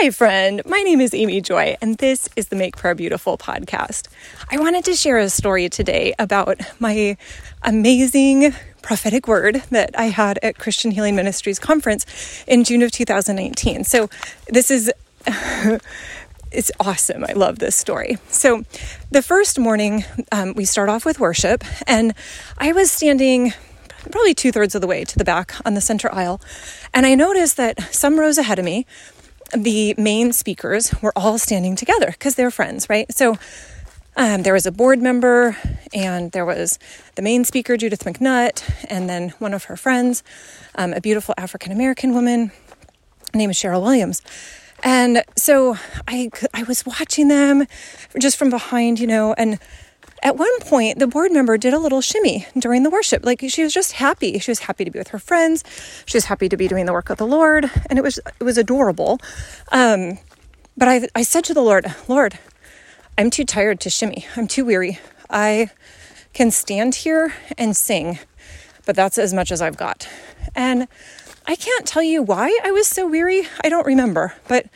Hi, 0.00 0.10
friend. 0.10 0.62
My 0.64 0.82
name 0.82 1.00
is 1.00 1.12
Amy 1.12 1.40
Joy, 1.40 1.76
and 1.80 1.98
this 1.98 2.28
is 2.36 2.48
the 2.48 2.56
Make 2.56 2.76
Prayer 2.76 2.94
Beautiful 2.94 3.36
podcast. 3.36 4.06
I 4.48 4.56
wanted 4.56 4.84
to 4.84 4.94
share 4.94 5.18
a 5.18 5.28
story 5.28 5.68
today 5.68 6.14
about 6.20 6.60
my 6.78 7.16
amazing 7.64 8.54
prophetic 8.80 9.26
word 9.26 9.56
that 9.70 9.98
I 9.98 10.04
had 10.04 10.38
at 10.40 10.56
Christian 10.56 10.92
Healing 10.92 11.16
Ministries 11.16 11.58
conference 11.58 12.44
in 12.46 12.62
June 12.62 12.82
of 12.82 12.92
2019. 12.92 13.82
So, 13.82 14.08
this 14.46 14.70
is. 14.70 14.92
it's 16.52 16.70
awesome. 16.78 17.24
I 17.24 17.32
love 17.32 17.58
this 17.58 17.74
story. 17.74 18.18
So, 18.28 18.62
the 19.10 19.20
first 19.20 19.58
morning, 19.58 20.04
um, 20.30 20.54
we 20.54 20.64
start 20.64 20.88
off 20.88 21.04
with 21.04 21.18
worship, 21.18 21.64
and 21.88 22.14
I 22.56 22.70
was 22.70 22.92
standing 22.92 23.52
probably 24.12 24.32
two 24.32 24.52
thirds 24.52 24.76
of 24.76 24.80
the 24.80 24.86
way 24.86 25.02
to 25.04 25.18
the 25.18 25.24
back 25.24 25.54
on 25.66 25.74
the 25.74 25.80
center 25.80 26.08
aisle, 26.14 26.40
and 26.94 27.04
I 27.04 27.16
noticed 27.16 27.56
that 27.56 27.92
some 27.92 28.20
rows 28.20 28.38
ahead 28.38 28.60
of 28.60 28.64
me 28.64 28.86
the 29.56 29.94
main 29.96 30.32
speakers 30.32 30.94
were 31.02 31.12
all 31.16 31.38
standing 31.38 31.76
together 31.76 32.06
because 32.10 32.34
they're 32.34 32.50
friends, 32.50 32.88
right? 32.88 33.12
So 33.12 33.36
um, 34.16 34.42
there 34.42 34.52
was 34.52 34.66
a 34.66 34.72
board 34.72 35.00
member, 35.00 35.56
and 35.94 36.32
there 36.32 36.44
was 36.44 36.78
the 37.14 37.22
main 37.22 37.44
speaker, 37.44 37.76
Judith 37.76 38.04
MacNutt, 38.04 38.62
and 38.88 39.08
then 39.08 39.30
one 39.38 39.54
of 39.54 39.64
her 39.64 39.76
friends, 39.76 40.22
um, 40.74 40.92
a 40.92 41.00
beautiful 41.00 41.34
African 41.38 41.70
American 41.70 42.12
woman 42.12 42.50
named 43.32 43.52
Cheryl 43.54 43.82
Williams. 43.82 44.22
And 44.82 45.22
so 45.36 45.76
I, 46.06 46.30
I 46.54 46.62
was 46.64 46.84
watching 46.86 47.28
them 47.28 47.66
just 48.18 48.36
from 48.36 48.50
behind, 48.50 49.00
you 49.00 49.06
know, 49.06 49.34
and 49.34 49.58
at 50.22 50.36
one 50.36 50.60
point, 50.60 50.98
the 50.98 51.06
board 51.06 51.32
member 51.32 51.56
did 51.56 51.74
a 51.74 51.78
little 51.78 52.00
shimmy 52.00 52.46
during 52.58 52.82
the 52.82 52.90
worship. 52.90 53.24
Like 53.24 53.42
she 53.48 53.62
was 53.62 53.72
just 53.72 53.92
happy. 53.92 54.38
She 54.38 54.50
was 54.50 54.60
happy 54.60 54.84
to 54.84 54.90
be 54.90 54.98
with 54.98 55.08
her 55.08 55.18
friends. 55.18 55.64
She 56.06 56.16
was 56.16 56.26
happy 56.26 56.48
to 56.48 56.56
be 56.56 56.68
doing 56.68 56.86
the 56.86 56.92
work 56.92 57.10
of 57.10 57.18
the 57.18 57.26
Lord, 57.26 57.70
and 57.88 57.98
it 57.98 58.02
was 58.02 58.18
it 58.18 58.44
was 58.44 58.58
adorable. 58.58 59.20
Um, 59.70 60.18
but 60.76 60.88
I 60.88 61.08
I 61.14 61.22
said 61.22 61.44
to 61.44 61.54
the 61.54 61.62
Lord, 61.62 61.86
Lord, 62.08 62.38
I'm 63.16 63.30
too 63.30 63.44
tired 63.44 63.80
to 63.80 63.90
shimmy. 63.90 64.26
I'm 64.36 64.48
too 64.48 64.64
weary. 64.64 64.98
I 65.30 65.70
can 66.32 66.50
stand 66.50 66.94
here 66.96 67.34
and 67.56 67.76
sing, 67.76 68.18
but 68.86 68.96
that's 68.96 69.18
as 69.18 69.34
much 69.34 69.50
as 69.52 69.60
I've 69.60 69.76
got. 69.76 70.08
And 70.54 70.88
I 71.46 71.56
can't 71.56 71.86
tell 71.86 72.02
you 72.02 72.22
why 72.22 72.58
I 72.64 72.70
was 72.70 72.88
so 72.88 73.06
weary. 73.06 73.42
I 73.64 73.68
don't 73.68 73.86
remember, 73.86 74.34
but 74.48 74.66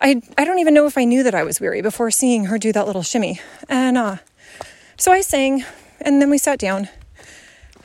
I 0.00 0.22
I 0.36 0.44
don't 0.44 0.58
even 0.58 0.74
know 0.74 0.86
if 0.86 0.98
I 0.98 1.04
knew 1.04 1.22
that 1.22 1.34
I 1.34 1.42
was 1.42 1.60
weary 1.60 1.82
before 1.82 2.10
seeing 2.10 2.46
her 2.46 2.58
do 2.58 2.72
that 2.72 2.86
little 2.86 3.02
shimmy. 3.02 3.40
And 3.68 3.96
uh, 3.96 4.16
so 5.00 5.12
I 5.12 5.22
sang, 5.22 5.64
and 5.98 6.20
then 6.20 6.28
we 6.28 6.36
sat 6.36 6.58
down. 6.58 6.90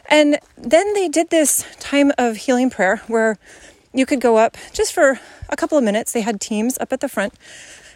And 0.09 0.37
then 0.57 0.93
they 0.93 1.07
did 1.07 1.29
this 1.29 1.63
time 1.79 2.11
of 2.17 2.35
healing 2.35 2.69
prayer 2.69 2.97
where 3.07 3.37
you 3.93 4.05
could 4.05 4.19
go 4.19 4.35
up 4.35 4.57
just 4.73 4.91
for 4.91 5.21
a 5.47 5.55
couple 5.55 5.77
of 5.77 5.83
minutes. 5.85 6.11
They 6.11 6.21
had 6.21 6.41
teams 6.41 6.77
up 6.77 6.91
at 6.91 6.99
the 6.99 7.07
front, 7.07 7.33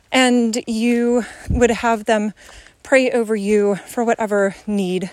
and 0.09 0.63
you 0.65 1.25
would 1.49 1.69
have 1.69 2.05
them 2.05 2.31
pray 2.81 3.11
over 3.11 3.35
you 3.35 3.75
for 3.75 4.05
whatever 4.05 4.55
need 4.65 5.11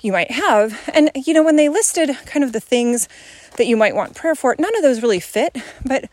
you 0.00 0.10
might 0.10 0.32
have. 0.32 0.90
And, 0.92 1.12
you 1.14 1.32
know, 1.32 1.44
when 1.44 1.54
they 1.54 1.68
listed 1.68 2.18
kind 2.26 2.42
of 2.42 2.52
the 2.52 2.58
things 2.58 3.08
that 3.56 3.68
you 3.68 3.76
might 3.76 3.94
want 3.94 4.16
prayer 4.16 4.34
for, 4.34 4.56
none 4.58 4.74
of 4.74 4.82
those 4.82 5.00
really 5.00 5.20
fit. 5.20 5.56
But 5.84 6.10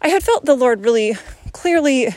I 0.00 0.10
had 0.10 0.22
felt 0.22 0.44
the 0.44 0.54
Lord 0.54 0.84
really 0.84 1.16
clearly 1.50 2.14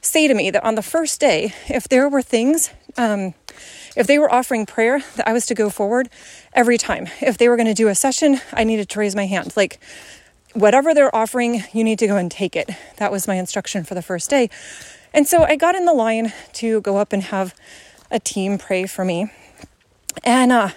say 0.00 0.26
to 0.26 0.34
me 0.34 0.50
that 0.50 0.64
on 0.64 0.74
the 0.74 0.82
first 0.82 1.20
day, 1.20 1.54
if 1.68 1.88
there 1.88 2.08
were 2.08 2.22
things 2.22 2.70
um, 2.96 3.34
if 3.96 4.06
they 4.06 4.18
were 4.18 4.32
offering 4.32 4.66
prayer, 4.66 5.02
that 5.16 5.28
I 5.28 5.32
was 5.32 5.46
to 5.46 5.54
go 5.54 5.70
forward 5.70 6.08
every 6.52 6.78
time. 6.78 7.08
If 7.20 7.38
they 7.38 7.48
were 7.48 7.56
going 7.56 7.66
to 7.66 7.74
do 7.74 7.88
a 7.88 7.94
session, 7.94 8.40
I 8.52 8.64
needed 8.64 8.88
to 8.90 8.98
raise 8.98 9.16
my 9.16 9.26
hand. 9.26 9.54
Like, 9.56 9.80
whatever 10.52 10.94
they're 10.94 11.14
offering, 11.14 11.64
you 11.72 11.84
need 11.84 11.98
to 12.00 12.06
go 12.06 12.16
and 12.16 12.30
take 12.30 12.56
it. 12.56 12.70
That 12.96 13.12
was 13.12 13.28
my 13.28 13.34
instruction 13.34 13.84
for 13.84 13.94
the 13.94 14.02
first 14.02 14.30
day. 14.30 14.50
And 15.12 15.26
so 15.26 15.44
I 15.44 15.56
got 15.56 15.74
in 15.74 15.84
the 15.84 15.94
line 15.94 16.32
to 16.54 16.80
go 16.80 16.98
up 16.98 17.12
and 17.12 17.22
have 17.24 17.54
a 18.10 18.18
team 18.18 18.58
pray 18.58 18.86
for 18.86 19.04
me. 19.04 19.30
And 20.24 20.52
uh, 20.52 20.70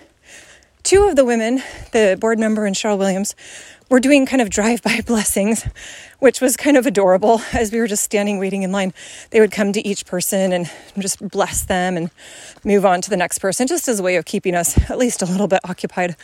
two 0.83 1.03
of 1.03 1.15
the 1.15 1.25
women, 1.25 1.61
the 1.91 2.17
board 2.19 2.39
member 2.39 2.65
and 2.65 2.75
Cheryl 2.75 2.97
Williams, 2.97 3.35
were 3.89 3.99
doing 3.99 4.25
kind 4.25 4.41
of 4.41 4.49
drive 4.49 4.81
by 4.81 5.01
blessings, 5.05 5.67
which 6.19 6.41
was 6.41 6.55
kind 6.55 6.77
of 6.77 6.85
adorable 6.85 7.41
as 7.53 7.71
we 7.71 7.79
were 7.79 7.87
just 7.87 8.03
standing 8.03 8.39
waiting 8.39 8.63
in 8.63 8.71
line. 8.71 8.93
They 9.31 9.39
would 9.39 9.51
come 9.51 9.73
to 9.73 9.85
each 9.85 10.05
person 10.05 10.53
and 10.53 10.71
just 10.97 11.27
bless 11.27 11.63
them 11.63 11.97
and 11.97 12.11
move 12.63 12.85
on 12.85 13.01
to 13.01 13.09
the 13.09 13.17
next 13.17 13.39
person, 13.39 13.67
just 13.67 13.87
as 13.87 13.99
a 13.99 14.03
way 14.03 14.15
of 14.15 14.25
keeping 14.25 14.55
us 14.55 14.89
at 14.89 14.97
least 14.97 15.21
a 15.21 15.25
little 15.25 15.47
bit 15.47 15.59
occupied 15.63 16.15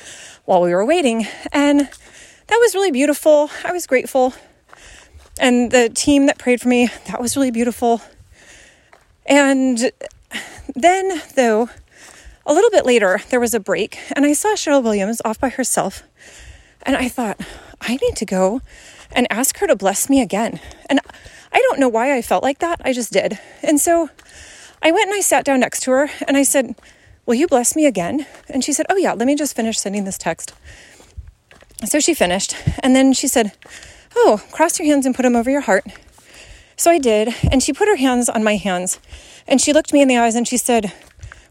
while 0.46 0.62
we 0.62 0.74
were 0.74 0.86
waiting. 0.86 1.28
And 1.52 1.80
that 1.80 2.58
was 2.62 2.76
really 2.76 2.92
beautiful. 2.92 3.50
I 3.64 3.72
was 3.72 3.88
grateful. 3.88 4.34
And 5.40 5.72
the 5.72 5.90
team 5.90 6.28
that 6.28 6.38
prayed 6.38 6.62
for 6.62 6.70
me, 6.70 6.90
that 7.08 7.20
was 7.20 7.36
really 7.36 7.52
beautiful. 7.52 8.02
And 9.26 9.92
then, 10.76 11.22
though, 11.36 11.70
a 12.46 12.54
little 12.54 12.70
bit 12.70 12.86
later, 12.86 13.22
there 13.30 13.40
was 13.40 13.54
a 13.54 13.60
break, 13.60 13.98
and 14.16 14.24
I 14.24 14.34
saw 14.34 14.50
Cheryl 14.50 14.84
Williams 14.84 15.20
off 15.26 15.40
by 15.40 15.50
herself 15.50 16.04
and 16.86 16.96
I 16.96 17.10
thought, 17.10 17.40
I 17.86 17.98
need 18.02 18.16
to 18.18 18.26
go 18.26 18.62
and 19.12 19.28
ask 19.30 19.60
her 19.60 19.68
to 19.68 19.76
bless 19.76 20.10
me 20.10 20.22
again. 20.22 20.60
And 20.90 21.00
I 21.52 21.60
don't 21.60 21.80
know 21.80 21.88
why 21.88 22.16
I 22.16 22.22
felt 22.22 22.44
like 22.44 22.60
that. 22.60 22.82
I 22.84 22.92
just 22.92 23.14
did. 23.14 23.40
And 23.62 23.80
so 23.80 24.10
I 24.82 24.92
went 24.92 25.08
and 25.08 25.16
I 25.16 25.22
sat 25.22 25.46
down 25.46 25.60
next 25.60 25.82
to 25.84 25.92
her 25.92 26.10
and 26.28 26.36
I 26.36 26.44
said, 26.44 26.76
Will 27.26 27.36
you 27.36 27.48
bless 27.48 27.76
me 27.76 27.86
again? 27.86 28.28
And 28.50 28.64
she 28.64 28.74
said, 28.74 28.86
Oh, 28.90 28.98
yeah, 28.98 29.14
let 29.14 29.26
me 29.26 29.36
just 29.36 29.56
finish 29.56 29.80
sending 29.80 30.04
this 30.04 30.18
text. 30.18 30.54
So 31.86 32.00
she 32.00 32.14
finished. 32.14 32.56
And 32.84 32.96
then 32.96 33.14
she 33.14 33.28
said, 33.28 33.54
Oh, 34.16 34.42
cross 34.52 34.80
your 34.80 34.88
hands 34.88 35.06
and 35.06 35.16
put 35.16 35.24
them 35.24 35.36
over 35.36 35.50
your 35.50 35.62
heart. 35.62 35.86
So 36.76 36.92
I 36.92 37.00
did. 37.00 37.34
And 37.52 37.64
she 37.64 37.74
put 37.74 37.88
her 37.88 37.96
hands 37.96 38.30
on 38.30 38.44
my 38.44 38.58
hands 38.58 39.00
and 39.48 39.62
she 39.62 39.74
looked 39.74 39.94
me 39.94 40.02
in 40.02 40.08
the 40.08 40.18
eyes 40.18 40.36
and 40.36 40.48
she 40.48 40.58
said, 40.58 40.92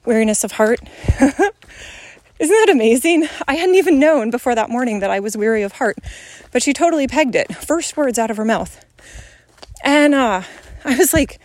Weariness 0.04 0.44
of 0.44 0.52
heart. 0.52 0.80
Isn't 2.44 2.66
that 2.66 2.72
amazing? 2.74 3.26
I 3.48 3.54
hadn't 3.54 3.76
even 3.76 3.98
known 3.98 4.28
before 4.28 4.54
that 4.54 4.68
morning 4.68 5.00
that 5.00 5.10
I 5.10 5.18
was 5.18 5.34
weary 5.34 5.62
of 5.62 5.72
heart, 5.72 5.96
but 6.52 6.62
she 6.62 6.74
totally 6.74 7.08
pegged 7.08 7.34
it. 7.34 7.56
First 7.56 7.96
words 7.96 8.18
out 8.18 8.30
of 8.30 8.36
her 8.36 8.44
mouth. 8.44 8.84
And 9.82 10.14
uh, 10.14 10.42
I 10.84 10.94
was 10.98 11.14
like, 11.14 11.40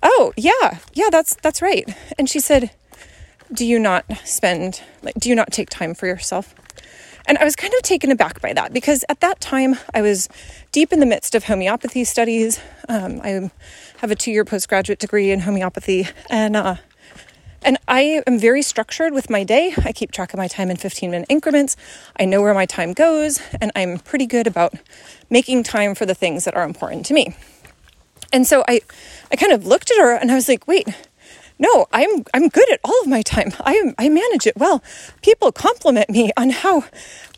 "Oh, 0.00 0.32
yeah. 0.36 0.78
Yeah, 0.92 1.08
that's 1.10 1.34
that's 1.42 1.60
right." 1.60 1.92
And 2.16 2.30
she 2.30 2.38
said, 2.38 2.70
"Do 3.52 3.66
you 3.66 3.80
not 3.80 4.04
spend 4.24 4.80
like 5.02 5.16
do 5.16 5.28
you 5.28 5.34
not 5.34 5.50
take 5.50 5.70
time 5.70 5.92
for 5.92 6.06
yourself?" 6.06 6.54
And 7.26 7.36
I 7.36 7.42
was 7.42 7.56
kind 7.56 7.74
of 7.74 7.82
taken 7.82 8.12
aback 8.12 8.40
by 8.40 8.52
that 8.52 8.72
because 8.72 9.04
at 9.08 9.18
that 9.22 9.40
time 9.40 9.74
I 9.92 10.02
was 10.02 10.28
deep 10.70 10.92
in 10.92 11.00
the 11.00 11.06
midst 11.06 11.34
of 11.34 11.42
homeopathy 11.42 12.04
studies. 12.04 12.60
Um, 12.88 13.20
I 13.24 13.50
have 13.96 14.12
a 14.12 14.14
two 14.14 14.30
year 14.30 14.44
postgraduate 14.44 15.00
degree 15.00 15.32
in 15.32 15.40
homeopathy, 15.40 16.06
and 16.30 16.54
uh, 16.54 16.76
and 17.64 17.78
I 17.88 18.22
am 18.26 18.38
very 18.38 18.62
structured 18.62 19.12
with 19.12 19.30
my 19.30 19.42
day. 19.42 19.74
I 19.84 19.92
keep 19.92 20.12
track 20.12 20.32
of 20.32 20.38
my 20.38 20.48
time 20.48 20.70
in 20.70 20.76
15 20.76 21.10
minute 21.10 21.26
increments. 21.28 21.76
I 22.18 22.24
know 22.24 22.42
where 22.42 22.54
my 22.54 22.66
time 22.66 22.92
goes, 22.92 23.40
and 23.60 23.72
I'm 23.74 23.98
pretty 23.98 24.26
good 24.26 24.46
about 24.46 24.74
making 25.30 25.62
time 25.64 25.94
for 25.94 26.06
the 26.06 26.14
things 26.14 26.44
that 26.44 26.54
are 26.54 26.64
important 26.64 27.06
to 27.06 27.14
me. 27.14 27.34
And 28.32 28.46
so 28.46 28.64
I, 28.68 28.80
I 29.32 29.36
kind 29.36 29.52
of 29.52 29.66
looked 29.66 29.90
at 29.90 29.98
her 29.98 30.14
and 30.14 30.30
I 30.30 30.34
was 30.34 30.48
like, 30.48 30.66
wait, 30.66 30.88
no, 31.58 31.86
I'm 31.92 32.24
I'm 32.34 32.48
good 32.48 32.70
at 32.72 32.80
all 32.84 33.00
of 33.00 33.06
my 33.06 33.22
time. 33.22 33.52
I 33.60 33.94
I 33.96 34.08
manage 34.08 34.46
it 34.46 34.56
well. 34.56 34.82
People 35.22 35.52
compliment 35.52 36.10
me 36.10 36.32
on 36.36 36.50
how 36.50 36.84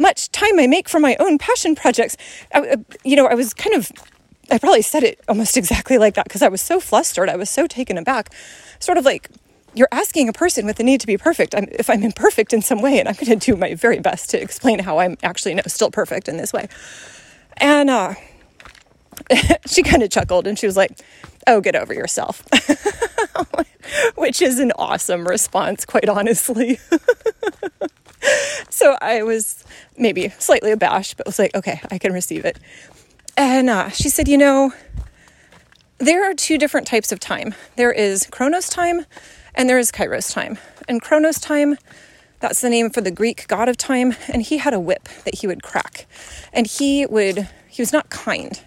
much 0.01 0.33
time 0.33 0.59
I 0.59 0.67
make 0.67 0.89
for 0.89 0.99
my 0.99 1.17
own 1.21 1.39
passion 1.39 1.75
projects. 1.75 2.17
I, 2.55 2.61
uh, 2.61 2.77
you 3.05 3.15
know, 3.15 3.27
I 3.27 3.35
was 3.35 3.53
kind 3.53 3.75
of 3.75 3.93
I 4.51 4.59
probably 4.59 4.83
said 4.83 5.03
it 5.03 5.21
almost 5.29 5.57
exactly 5.63 5.99
like 5.99 6.15
that 6.15 6.25
because 6.25 6.43
I 6.43 6.49
was 6.49 6.63
so 6.63 6.81
flustered. 6.81 7.29
I 7.29 7.37
was 7.37 7.51
so 7.51 7.67
taken 7.67 7.99
aback. 7.99 8.33
Sort 8.79 8.97
of 8.97 9.05
like 9.05 9.31
you're 9.77 9.89
asking 9.93 10.29
a 10.29 10.33
person 10.33 10.65
with 10.65 10.77
the 10.77 10.83
need 10.83 11.01
to 11.03 11.07
be 11.07 11.19
perfect. 11.19 11.55
I'm, 11.55 11.69
if 11.71 11.91
I'm 11.91 12.03
imperfect 12.03 12.53
in 12.53 12.63
some 12.63 12.81
way, 12.81 12.99
and 12.99 13.09
I'm 13.09 13.15
going 13.15 13.39
to 13.39 13.53
do 13.53 13.57
my 13.57 13.75
very 13.75 14.01
best 14.01 14.31
to 14.31 14.41
explain 14.41 14.79
how 14.79 14.99
I'm 14.99 15.19
actually 15.23 15.55
no, 15.55 15.63
still 15.67 15.91
perfect 15.91 16.29
in 16.29 16.39
this 16.39 16.53
way. 16.53 16.69
And 17.59 17.91
uh, 17.91 18.15
she 19.67 19.83
kind 19.83 20.03
of 20.03 20.11
chuckled 20.11 20.47
and 20.47 20.59
she 20.59 20.67
was 20.67 20.77
like, 20.77 20.99
Oh, 21.47 21.61
get 21.61 21.77
over 21.77 21.95
yourself. 21.95 22.43
Which 24.17 24.43
is 24.43 24.59
an 24.59 24.73
awesome 24.77 25.29
response, 25.29 25.85
quite 25.85 26.09
honestly. 26.09 26.81
so 28.71 28.97
I 29.01 29.23
was 29.23 29.65
maybe 29.97 30.31
slightly 30.39 30.73
abashed, 30.73 31.17
but 31.17 31.27
was 31.27 31.39
like, 31.39 31.55
Okay, 31.55 31.81
I 31.91 31.99
can 31.99 32.13
receive 32.13 32.45
it. 32.45 32.59
And 33.37 33.69
uh, 33.69 33.91
she 33.91 34.09
said, 34.09 34.27
You 34.27 34.39
know, 34.39 34.73
there 35.99 36.29
are 36.29 36.35
two 36.35 36.59
different 36.59 36.87
types 36.87 37.13
of 37.13 37.21
time 37.21 37.55
there 37.77 37.93
is 37.93 38.27
Chronos 38.31 38.69
time 38.69 39.07
and 39.57 39.69
there 39.69 39.79
is 39.79 39.91
Kairos 39.91 40.33
time. 40.33 40.59
And 40.89 41.03
Chronos 41.03 41.41
time, 41.41 41.79
that's 42.41 42.61
the 42.61 42.71
name 42.71 42.91
for 42.91 43.01
the 43.01 43.11
Greek 43.11 43.49
god 43.49 43.69
of 43.69 43.77
time, 43.77 44.15
and 44.29 44.43
he 44.43 44.59
had 44.59 44.75
a 44.75 44.81
whip 44.81 45.09
that 45.25 45.37
he 45.37 45.47
would 45.47 45.63
crack. 45.63 46.07
And 46.53 46.67
he 46.67 47.07
would, 47.07 47.49
he 47.69 47.83
was 47.83 47.93
not 47.93 48.11
kind. 48.11 48.61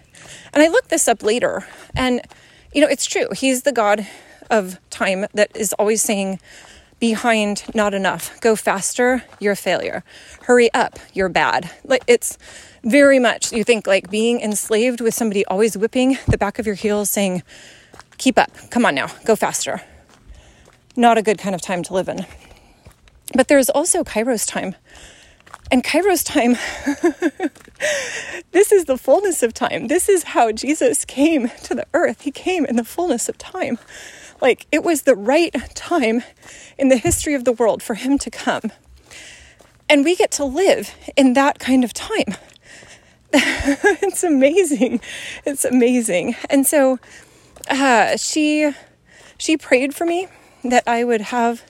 And 0.52 0.62
I 0.62 0.68
looked 0.68 0.90
this 0.90 1.08
up 1.08 1.22
later, 1.22 1.66
and 1.94 2.20
you 2.72 2.80
know, 2.80 2.88
it's 2.88 3.06
true. 3.06 3.28
He's 3.34 3.62
the 3.62 3.72
god 3.72 4.06
of 4.50 4.78
time 4.90 5.26
that 5.34 5.56
is 5.56 5.72
always 5.74 6.02
saying, 6.02 6.40
behind, 6.98 7.64
not 7.74 7.94
enough. 7.94 8.38
Go 8.40 8.54
faster, 8.54 9.24
you're 9.40 9.54
a 9.54 9.56
failure. 9.56 10.04
Hurry 10.42 10.72
up, 10.74 10.98
you're 11.14 11.28
bad. 11.28 11.70
Like 11.82 12.04
it's 12.06 12.36
very 12.84 13.18
much, 13.18 13.52
you 13.52 13.64
think 13.64 13.86
like 13.86 14.10
being 14.10 14.40
enslaved 14.40 15.00
with 15.00 15.14
somebody 15.14 15.44
always 15.46 15.76
whipping 15.76 16.18
the 16.28 16.38
back 16.38 16.58
of 16.58 16.66
your 16.66 16.74
heels 16.74 17.10
saying, 17.10 17.42
keep 18.18 18.38
up, 18.38 18.50
come 18.70 18.84
on 18.84 18.94
now, 18.94 19.08
go 19.24 19.34
faster. 19.34 19.82
Not 20.96 21.18
a 21.18 21.22
good 21.22 21.38
kind 21.38 21.54
of 21.54 21.60
time 21.60 21.82
to 21.84 21.94
live 21.94 22.08
in. 22.08 22.26
But 23.34 23.48
there's 23.48 23.70
also 23.70 24.02
Kairos 24.02 24.46
time. 24.46 24.74
And 25.70 25.84
Kairos 25.84 26.24
time, 26.24 26.52
this 28.52 28.72
is 28.72 28.86
the 28.86 28.98
fullness 28.98 29.42
of 29.42 29.54
time. 29.54 29.86
This 29.86 30.08
is 30.08 30.24
how 30.24 30.50
Jesus 30.50 31.04
came 31.04 31.48
to 31.62 31.74
the 31.74 31.86
earth. 31.94 32.22
He 32.22 32.32
came 32.32 32.64
in 32.64 32.76
the 32.76 32.84
fullness 32.84 33.28
of 33.28 33.38
time. 33.38 33.78
Like 34.40 34.66
it 34.72 34.82
was 34.82 35.02
the 35.02 35.14
right 35.14 35.54
time 35.74 36.24
in 36.76 36.88
the 36.88 36.96
history 36.96 37.34
of 37.34 37.44
the 37.44 37.52
world 37.52 37.82
for 37.82 37.94
him 37.94 38.18
to 38.18 38.30
come. 38.30 38.72
And 39.88 40.04
we 40.04 40.16
get 40.16 40.32
to 40.32 40.44
live 40.44 40.94
in 41.16 41.34
that 41.34 41.58
kind 41.60 41.84
of 41.84 41.92
time. 41.92 42.34
it's 43.32 44.24
amazing. 44.24 45.00
It's 45.44 45.64
amazing. 45.64 46.34
And 46.48 46.66
so 46.66 46.98
uh, 47.68 48.16
she 48.16 48.72
she 49.38 49.56
prayed 49.56 49.94
for 49.94 50.04
me 50.04 50.26
that 50.64 50.84
I 50.86 51.04
would 51.04 51.20
have. 51.20 51.64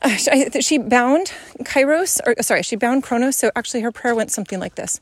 Uh, 0.00 0.16
she 0.16 0.78
bound 0.78 1.32
Kairos, 1.62 2.20
or 2.24 2.40
sorry, 2.42 2.62
she 2.62 2.76
bound 2.76 3.02
Chronos. 3.02 3.36
So 3.36 3.50
actually, 3.56 3.80
her 3.80 3.92
prayer 3.92 4.14
went 4.14 4.30
something 4.30 4.60
like 4.60 4.76
this 4.76 5.00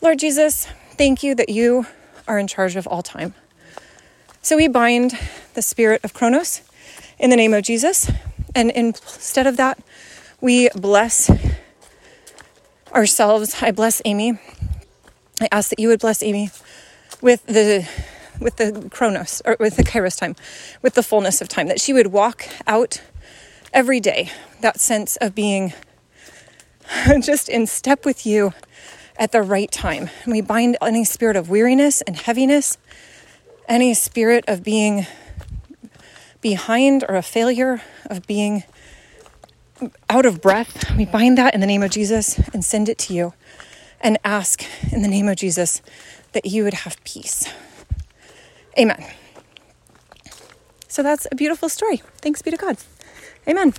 Lord 0.00 0.18
Jesus, 0.18 0.66
thank 0.92 1.22
you 1.22 1.34
that 1.34 1.48
you 1.48 1.86
are 2.26 2.38
in 2.38 2.46
charge 2.46 2.76
of 2.76 2.86
all 2.86 3.02
time. 3.02 3.34
So 4.42 4.56
we 4.56 4.68
bind 4.68 5.18
the 5.54 5.62
spirit 5.62 6.04
of 6.04 6.14
Chronos 6.14 6.62
in 7.18 7.30
the 7.30 7.36
name 7.36 7.52
of 7.52 7.64
Jesus. 7.64 8.10
And 8.54 8.70
instead 8.70 9.46
of 9.46 9.56
that, 9.56 9.78
we 10.40 10.68
bless 10.70 11.30
ourselves. 12.94 13.60
I 13.60 13.72
bless 13.72 14.00
Amy. 14.04 14.38
I 15.40 15.48
ask 15.50 15.70
that 15.70 15.78
you 15.78 15.88
would 15.88 16.00
bless 16.00 16.22
Amy 16.22 16.50
with 17.20 17.44
the 17.46 17.88
with 18.40 18.56
the 18.56 18.88
chronos 18.90 19.42
or 19.44 19.56
with 19.58 19.76
the 19.76 19.84
kairos 19.84 20.18
time, 20.18 20.36
with 20.82 20.94
the 20.94 21.02
fullness 21.02 21.40
of 21.40 21.48
time, 21.48 21.68
that 21.68 21.80
she 21.80 21.92
would 21.92 22.08
walk 22.08 22.48
out 22.66 23.02
every 23.72 24.00
day, 24.00 24.30
that 24.60 24.80
sense 24.80 25.16
of 25.16 25.34
being 25.34 25.72
just 27.20 27.48
in 27.48 27.66
step 27.66 28.04
with 28.04 28.26
you 28.26 28.52
at 29.16 29.32
the 29.32 29.42
right 29.42 29.70
time. 29.70 30.10
And 30.24 30.32
we 30.32 30.40
bind 30.40 30.76
any 30.80 31.04
spirit 31.04 31.36
of 31.36 31.50
weariness 31.50 32.00
and 32.02 32.16
heaviness, 32.16 32.78
any 33.68 33.94
spirit 33.94 34.44
of 34.48 34.62
being 34.62 35.06
behind 36.40 37.04
or 37.08 37.16
a 37.16 37.22
failure, 37.22 37.82
of 38.06 38.26
being 38.26 38.62
out 40.08 40.26
of 40.26 40.40
breath. 40.40 40.96
We 40.96 41.04
bind 41.04 41.38
that 41.38 41.54
in 41.54 41.60
the 41.60 41.66
name 41.66 41.82
of 41.82 41.90
Jesus 41.90 42.38
and 42.52 42.64
send 42.64 42.88
it 42.88 42.98
to 42.98 43.14
you 43.14 43.34
and 44.00 44.18
ask 44.24 44.64
in 44.92 45.02
the 45.02 45.08
name 45.08 45.28
of 45.28 45.36
Jesus 45.36 45.82
that 46.32 46.46
you 46.46 46.64
would 46.64 46.74
have 46.74 47.02
peace. 47.04 47.48
Amen. 48.78 49.04
So 50.88 51.02
that's 51.02 51.26
a 51.30 51.34
beautiful 51.34 51.68
story. 51.68 52.02
Thanks 52.20 52.42
be 52.42 52.50
to 52.50 52.56
God. 52.56 52.76
Amen. 53.48 53.74